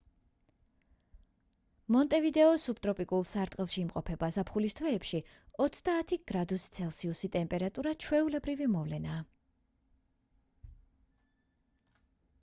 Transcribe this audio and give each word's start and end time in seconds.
მონტევიდეო 1.95 2.47
სუბტროპიკულ 2.61 3.25
სარტყელში 3.31 3.77
იმყოფება; 3.81 4.29
ზაფხულის 4.37 4.75
თვეებში 4.79 5.21
+30°c 5.65 6.19
გრადუსი 7.07 7.33
ტემპერატურა 7.39 7.95
ჩვეულებრივი 8.07 8.71
მოვლენაა 8.77 10.71